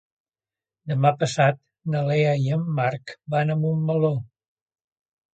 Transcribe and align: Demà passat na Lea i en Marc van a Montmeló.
Demà 0.91 1.09
passat 1.23 1.59
na 1.95 2.01
Lea 2.07 2.31
i 2.45 2.49
en 2.55 2.63
Marc 2.79 3.13
van 3.35 3.51
a 3.55 3.57
Montmeló. 3.65 4.11